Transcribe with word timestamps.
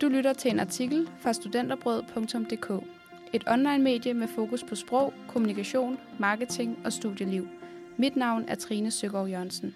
Du 0.00 0.08
lytter 0.08 0.32
til 0.32 0.50
en 0.50 0.60
artikel 0.60 1.08
fra 1.20 1.32
studenterbrød.dk. 1.32 2.84
Et 3.32 3.44
online-medie 3.48 4.14
med 4.14 4.28
fokus 4.28 4.64
på 4.64 4.74
sprog, 4.74 5.14
kommunikation, 5.28 5.98
marketing 6.18 6.78
og 6.84 6.92
studieliv. 6.92 7.48
Mit 7.96 8.16
navn 8.16 8.44
er 8.48 8.54
Trine 8.54 8.90
Søgaard 8.90 9.28
Jørgensen. 9.28 9.74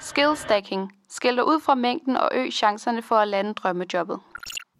Skill 0.00 0.36
stacking. 0.36 0.92
Skil 1.08 1.36
dig 1.36 1.46
ud 1.46 1.60
fra 1.60 1.74
mængden 1.74 2.16
og 2.16 2.30
øg 2.34 2.52
chancerne 2.52 3.02
for 3.02 3.14
at 3.14 3.28
lande 3.28 3.54
drømmejobbet. 3.54 4.18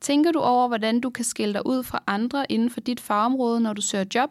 Tænker 0.01 0.33
du 0.33 0.39
over, 0.39 0.69
hvordan 0.69 1.01
du 1.01 1.11
kan 1.11 1.25
skille 1.25 1.55
dig 1.55 1.67
ud 1.67 1.83
fra 1.83 2.03
andre 2.07 2.53
inden 2.53 2.71
for 2.71 2.81
dit 2.81 3.01
fagområde, 3.01 3.61
når 3.61 3.73
du 3.73 3.83
søger 3.83 4.05
job? 4.15 4.31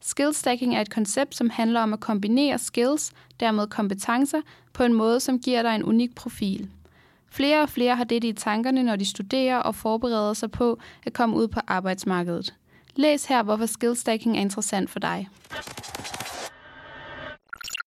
Skill 0.00 0.34
stacking 0.34 0.76
er 0.76 0.80
et 0.80 0.94
koncept, 0.94 1.34
som 1.34 1.50
handler 1.50 1.80
om 1.80 1.92
at 1.92 2.00
kombinere 2.00 2.58
skills, 2.58 3.12
dermed 3.40 3.66
kompetencer, 3.66 4.40
på 4.72 4.84
en 4.84 4.94
måde, 4.94 5.20
som 5.20 5.38
giver 5.38 5.62
dig 5.62 5.74
en 5.74 5.84
unik 5.84 6.14
profil. 6.14 6.70
Flere 7.32 7.62
og 7.62 7.68
flere 7.68 7.96
har 7.96 8.04
det 8.04 8.24
i 8.24 8.32
tankerne, 8.32 8.82
når 8.82 8.96
de 8.96 9.04
studerer 9.04 9.58
og 9.58 9.74
forbereder 9.74 10.32
sig 10.32 10.50
på 10.50 10.78
at 11.06 11.12
komme 11.12 11.36
ud 11.36 11.48
på 11.48 11.60
arbejdsmarkedet. 11.66 12.54
Læs 12.96 13.24
her, 13.24 13.42
hvorfor 13.42 13.66
skill 13.66 13.96
stacking 13.96 14.36
er 14.36 14.40
interessant 14.40 14.90
for 14.90 14.98
dig. 14.98 15.28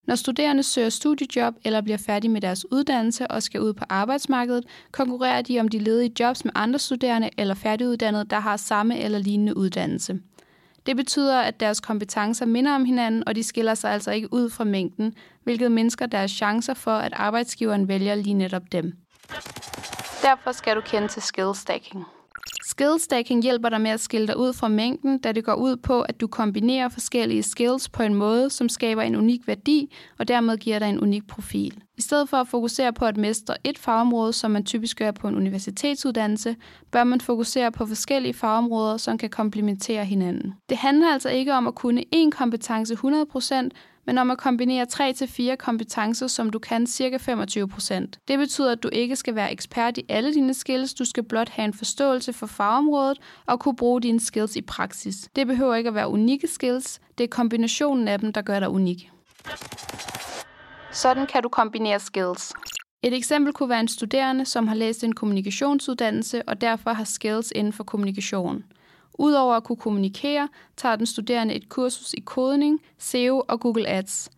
Når 0.07 0.15
studerende 0.15 0.63
søger 0.63 0.89
studiejob 0.89 1.53
eller 1.63 1.81
bliver 1.81 1.97
færdige 1.97 2.31
med 2.31 2.41
deres 2.41 2.71
uddannelse 2.71 3.27
og 3.27 3.43
skal 3.43 3.61
ud 3.61 3.73
på 3.73 3.85
arbejdsmarkedet, 3.89 4.63
konkurrerer 4.91 5.41
de 5.41 5.59
om 5.59 5.67
de 5.67 5.79
ledige 5.79 6.13
jobs 6.19 6.45
med 6.45 6.51
andre 6.55 6.79
studerende 6.79 7.29
eller 7.37 7.53
færdiguddannede, 7.53 8.25
der 8.25 8.39
har 8.39 8.57
samme 8.57 8.99
eller 8.99 9.19
lignende 9.19 9.57
uddannelse. 9.57 10.19
Det 10.85 10.95
betyder, 10.95 11.39
at 11.39 11.59
deres 11.59 11.79
kompetencer 11.79 12.45
minder 12.45 12.75
om 12.75 12.85
hinanden, 12.85 13.27
og 13.27 13.35
de 13.35 13.43
skiller 13.43 13.73
sig 13.73 13.91
altså 13.91 14.11
ikke 14.11 14.33
ud 14.33 14.49
fra 14.49 14.63
mængden, 14.63 15.13
hvilket 15.43 15.71
mindsker 15.71 16.05
deres 16.05 16.31
chancer 16.31 16.73
for, 16.73 16.91
at 16.91 17.13
arbejdsgiveren 17.15 17.87
vælger 17.87 18.15
lige 18.15 18.33
netop 18.33 18.71
dem. 18.71 19.04
Derfor 20.21 20.51
skal 20.51 20.75
du 20.75 20.81
kende 20.81 21.07
til 21.07 21.21
skill 21.21 21.55
stacking. 21.55 22.05
Skill 22.67 22.99
stacking 22.99 23.43
hjælper 23.43 23.69
dig 23.69 23.81
med 23.81 23.91
at 23.91 23.99
skille 23.99 24.27
dig 24.27 24.37
ud 24.37 24.53
fra 24.53 24.67
mængden, 24.67 25.17
da 25.17 25.31
det 25.31 25.45
går 25.45 25.53
ud 25.53 25.77
på, 25.77 26.01
at 26.01 26.21
du 26.21 26.27
kombinerer 26.27 26.89
forskellige 26.89 27.43
skills 27.43 27.89
på 27.89 28.03
en 28.03 28.13
måde, 28.13 28.49
som 28.49 28.69
skaber 28.69 29.01
en 29.01 29.15
unik 29.15 29.47
værdi 29.47 29.95
og 30.19 30.27
dermed 30.27 30.57
giver 30.57 30.79
dig 30.79 30.89
en 30.89 30.99
unik 30.99 31.27
profil. 31.27 31.83
I 31.97 32.01
stedet 32.01 32.29
for 32.29 32.37
at 32.37 32.47
fokusere 32.47 32.93
på 32.93 33.05
at 33.05 33.17
mestre 33.17 33.55
et 33.63 33.77
fagområde, 33.77 34.33
som 34.33 34.51
man 34.51 34.65
typisk 34.65 34.97
gør 34.97 35.11
på 35.11 35.27
en 35.27 35.35
universitetsuddannelse, 35.35 36.55
bør 36.91 37.03
man 37.03 37.21
fokusere 37.21 37.71
på 37.71 37.85
forskellige 37.85 38.33
fagområder, 38.33 38.97
som 38.97 39.17
kan 39.17 39.29
komplementere 39.29 40.05
hinanden. 40.05 40.53
Det 40.69 40.77
handler 40.77 41.13
altså 41.13 41.29
ikke 41.29 41.53
om 41.53 41.67
at 41.67 41.75
kunne 41.75 42.03
én 42.15 42.29
kompetence 42.29 42.93
100%, 42.93 43.69
men 44.05 44.17
om 44.17 44.31
at 44.31 44.37
kombinere 44.37 44.87
3-4 44.93 45.55
kompetencer, 45.55 46.27
som 46.27 46.49
du 46.49 46.59
kan 46.59 46.87
cirka 46.87 47.17
25% 47.17 48.05
Det 48.27 48.39
betyder, 48.39 48.71
at 48.71 48.83
du 48.83 48.89
ikke 48.91 49.15
skal 49.15 49.35
være 49.35 49.51
ekspert 49.51 49.97
i 49.97 50.05
alle 50.09 50.33
dine 50.33 50.53
skills, 50.53 50.93
du 50.93 51.05
skal 51.05 51.23
blot 51.23 51.49
have 51.49 51.65
en 51.65 51.73
forståelse 51.73 52.33
for 52.33 52.45
fagområdet 52.45 53.17
og 53.45 53.59
kunne 53.59 53.75
bruge 53.75 54.01
dine 54.01 54.19
skills 54.19 54.55
i 54.55 54.61
praksis. 54.61 55.29
Det 55.35 55.47
behøver 55.47 55.75
ikke 55.75 55.87
at 55.87 55.95
være 55.95 56.07
unikke 56.07 56.47
skills, 56.47 56.99
det 57.17 57.23
er 57.23 57.27
kombinationen 57.27 58.07
af 58.07 58.19
dem, 58.19 58.33
der 58.33 58.41
gør 58.41 58.59
dig 58.59 58.69
unik. 58.69 59.11
Sådan 60.91 61.27
kan 61.27 61.43
du 61.43 61.49
kombinere 61.49 61.99
skills. 61.99 62.53
Et 63.03 63.13
eksempel 63.13 63.53
kunne 63.53 63.69
være 63.69 63.79
en 63.79 63.87
studerende, 63.87 64.45
som 64.45 64.67
har 64.67 64.75
læst 64.75 65.03
en 65.03 65.15
kommunikationsuddannelse 65.15 66.41
og 66.47 66.61
derfor 66.61 66.93
har 66.93 67.03
skills 67.03 67.51
inden 67.55 67.73
for 67.73 67.83
kommunikation. 67.83 68.63
Udover 69.19 69.55
at 69.55 69.63
kunne 69.63 69.75
kommunikere, 69.75 70.49
tager 70.77 70.95
den 70.95 71.05
studerende 71.05 71.53
et 71.53 71.69
kursus 71.69 72.13
i 72.13 72.19
kodning, 72.19 72.81
SEO 72.97 73.43
og 73.47 73.59
Google 73.59 73.87
Ads. 73.87 74.29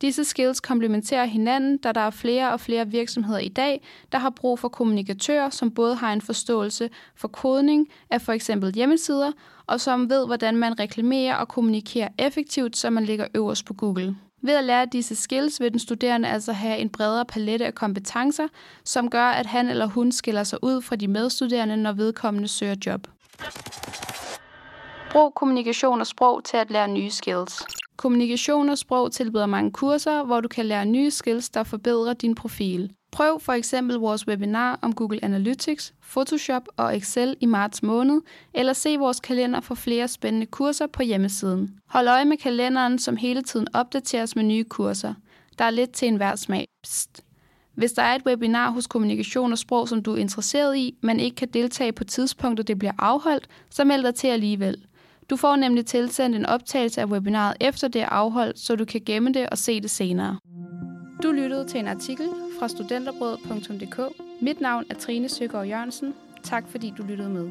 Disse 0.00 0.24
skills 0.24 0.60
komplementerer 0.60 1.24
hinanden, 1.24 1.76
da 1.76 1.92
der 1.92 2.00
er 2.00 2.10
flere 2.10 2.52
og 2.52 2.60
flere 2.60 2.88
virksomheder 2.88 3.38
i 3.38 3.48
dag, 3.48 3.82
der 4.12 4.18
har 4.18 4.30
brug 4.30 4.58
for 4.58 4.68
kommunikatører, 4.68 5.50
som 5.50 5.70
både 5.70 5.94
har 5.94 6.12
en 6.12 6.20
forståelse 6.20 6.90
for 7.16 7.28
kodning 7.28 7.88
af 8.10 8.20
for 8.20 8.32
eksempel 8.32 8.74
hjemmesider, 8.74 9.32
og 9.66 9.80
som 9.80 10.10
ved, 10.10 10.26
hvordan 10.26 10.56
man 10.56 10.80
reklamerer 10.80 11.34
og 11.34 11.48
kommunikerer 11.48 12.08
effektivt, 12.18 12.76
så 12.76 12.90
man 12.90 13.04
ligger 13.04 13.26
øverst 13.34 13.64
på 13.64 13.74
Google. 13.74 14.16
Ved 14.42 14.54
at 14.54 14.64
lære 14.64 14.86
disse 14.86 15.14
skills 15.14 15.60
vil 15.60 15.70
den 15.70 15.78
studerende 15.78 16.28
altså 16.28 16.52
have 16.52 16.78
en 16.78 16.88
bredere 16.88 17.24
palette 17.24 17.66
af 17.66 17.74
kompetencer, 17.74 18.48
som 18.84 19.10
gør, 19.10 19.26
at 19.26 19.46
han 19.46 19.68
eller 19.68 19.86
hun 19.86 20.12
skiller 20.12 20.44
sig 20.44 20.64
ud 20.64 20.82
fra 20.82 20.96
de 20.96 21.08
medstuderende, 21.08 21.76
når 21.76 21.92
vedkommende 21.92 22.48
søger 22.48 22.76
job. 22.86 23.06
Brug 25.12 25.34
kommunikation 25.34 26.00
og 26.00 26.06
sprog 26.06 26.44
til 26.44 26.56
at 26.56 26.70
lære 26.70 26.88
nye 26.88 27.10
skills. 27.10 27.62
Kommunikation 27.96 28.68
og 28.68 28.78
sprog 28.78 29.12
tilbyder 29.12 29.46
mange 29.46 29.70
kurser, 29.70 30.24
hvor 30.24 30.40
du 30.40 30.48
kan 30.48 30.66
lære 30.66 30.86
nye 30.86 31.10
skills, 31.10 31.50
der 31.50 31.62
forbedrer 31.62 32.12
din 32.12 32.34
profil. 32.34 32.92
Prøv 33.10 33.40
for 33.40 33.52
eksempel 33.52 33.96
vores 33.96 34.28
webinar 34.28 34.78
om 34.82 34.94
Google 34.94 35.24
Analytics, 35.24 35.94
Photoshop 36.10 36.62
og 36.76 36.96
Excel 36.96 37.36
i 37.40 37.46
marts 37.46 37.82
måned, 37.82 38.20
eller 38.54 38.72
se 38.72 38.96
vores 38.96 39.20
kalender 39.20 39.60
for 39.60 39.74
flere 39.74 40.08
spændende 40.08 40.46
kurser 40.46 40.86
på 40.86 41.02
hjemmesiden. 41.02 41.70
Hold 41.88 42.08
øje 42.08 42.24
med 42.24 42.36
kalenderen, 42.36 42.98
som 42.98 43.16
hele 43.16 43.42
tiden 43.42 43.66
opdateres 43.74 44.36
med 44.36 44.44
nye 44.44 44.64
kurser. 44.64 45.14
Der 45.58 45.64
er 45.64 45.70
lidt 45.70 45.92
til 45.92 46.08
enhver 46.08 46.36
smag. 46.36 46.68
Psst. 46.82 47.24
Hvis 47.74 47.92
der 47.92 48.02
er 48.02 48.14
et 48.14 48.26
webinar 48.26 48.70
hos 48.70 48.86
Kommunikation 48.86 49.52
og 49.52 49.58
Sprog, 49.58 49.88
som 49.88 50.02
du 50.02 50.12
er 50.12 50.16
interesseret 50.18 50.76
i, 50.76 50.94
men 51.02 51.20
ikke 51.20 51.36
kan 51.36 51.48
deltage 51.48 51.92
på 51.92 52.04
tidspunktet, 52.04 52.68
det 52.68 52.78
bliver 52.78 52.92
afholdt, 52.98 53.48
så 53.70 53.84
meld 53.84 54.02
dig 54.02 54.14
til 54.14 54.28
alligevel. 54.28 54.84
Du 55.32 55.36
får 55.36 55.56
nemlig 55.56 55.86
tilsendt 55.86 56.36
en 56.36 56.46
optagelse 56.46 57.00
af 57.00 57.06
webinaret 57.06 57.56
efter 57.60 57.88
det 57.88 58.00
er 58.00 58.06
afholdt, 58.06 58.58
så 58.58 58.76
du 58.76 58.84
kan 58.84 59.00
gemme 59.06 59.32
det 59.32 59.50
og 59.50 59.58
se 59.58 59.80
det 59.80 59.90
senere. 59.90 60.38
Du 61.22 61.32
lyttede 61.32 61.68
til 61.68 61.80
en 61.80 61.88
artikel 61.88 62.28
fra 62.58 62.68
studenterbrød.dk. 62.68 64.00
Mit 64.42 64.60
navn 64.60 64.84
er 64.90 64.94
Trine 64.94 65.28
Søgaard 65.28 65.66
Jørgensen. 65.66 66.14
Tak 66.42 66.64
fordi 66.68 66.94
du 66.98 67.02
lyttede 67.02 67.28
med. 67.28 67.50